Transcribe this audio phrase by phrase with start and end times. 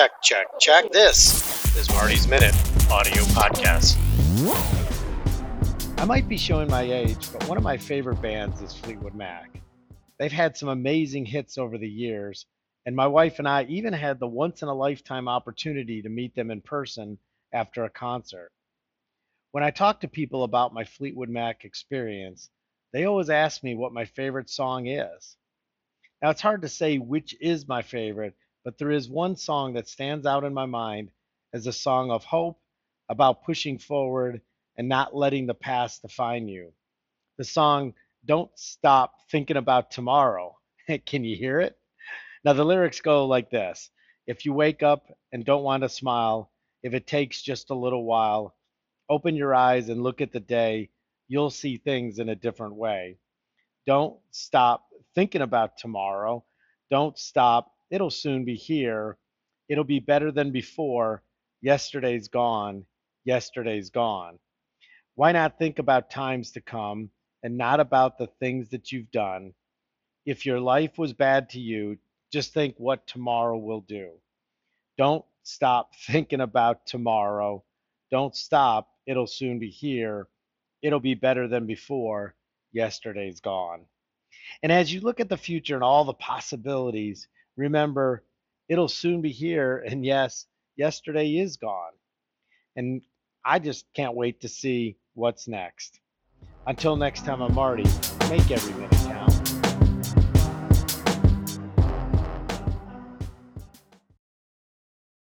[0.00, 0.92] check, check, check.
[0.92, 2.54] This is Marty's Minute
[2.90, 3.98] audio podcast.
[5.98, 9.60] I might be showing my age, but one of my favorite bands is Fleetwood Mac.
[10.18, 12.46] They've had some amazing hits over the years,
[12.86, 16.34] and my wife and I even had the once in a lifetime opportunity to meet
[16.34, 17.18] them in person
[17.52, 18.52] after a concert.
[19.50, 22.48] When I talk to people about my Fleetwood Mac experience,
[22.94, 25.36] they always ask me what my favorite song is.
[26.22, 28.34] Now, it's hard to say which is my favorite,
[28.64, 31.10] but there is one song that stands out in my mind
[31.52, 32.58] as a song of hope,
[33.08, 34.40] about pushing forward,
[34.76, 36.72] and not letting the past define you.
[37.38, 37.94] The song
[38.24, 40.56] Don't Stop Thinking About Tomorrow.
[41.06, 41.76] Can you hear it?
[42.44, 43.90] Now, the lyrics go like this
[44.26, 46.50] If you wake up and don't want to smile,
[46.82, 48.54] if it takes just a little while,
[49.08, 50.90] open your eyes and look at the day,
[51.28, 53.18] you'll see things in a different way.
[53.86, 56.44] Don't stop thinking about tomorrow.
[56.90, 57.72] Don't stop.
[57.90, 59.18] It'll soon be here.
[59.68, 61.22] It'll be better than before.
[61.60, 62.86] Yesterday's gone.
[63.24, 64.38] Yesterday's gone.
[65.14, 67.10] Why not think about times to come
[67.42, 69.54] and not about the things that you've done?
[70.24, 71.98] If your life was bad to you,
[72.32, 74.12] just think what tomorrow will do.
[74.96, 77.64] Don't stop thinking about tomorrow.
[78.10, 78.88] Don't stop.
[79.06, 80.28] It'll soon be here.
[80.82, 82.34] It'll be better than before.
[82.72, 83.86] Yesterday's gone.
[84.62, 88.24] And as you look at the future and all the possibilities, remember
[88.68, 89.84] it'll soon be here.
[89.86, 91.92] And yes, yesterday is gone.
[92.76, 93.02] And
[93.44, 96.00] I just can't wait to see what's next.
[96.66, 97.84] Until next time, I'm Marty.
[98.28, 99.69] Make every minute count.